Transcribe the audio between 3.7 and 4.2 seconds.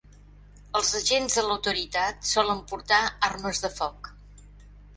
foc.